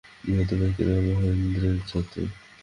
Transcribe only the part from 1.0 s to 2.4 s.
মাহেন্দ্রের যাত্রী।